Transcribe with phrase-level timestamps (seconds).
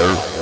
[0.00, 0.39] fire.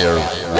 [0.00, 0.59] fire.